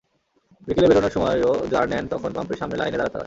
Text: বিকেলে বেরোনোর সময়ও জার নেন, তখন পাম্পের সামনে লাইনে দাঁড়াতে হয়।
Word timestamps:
বিকেলে 0.67 0.87
বেরোনোর 0.89 1.15
সময়ও 1.15 1.51
জার 1.71 1.85
নেন, 1.91 2.05
তখন 2.07 2.29
পাম্পের 2.33 2.59
সামনে 2.59 2.75
লাইনে 2.77 2.97
দাঁড়াতে 2.97 3.15
হয়। 3.15 3.19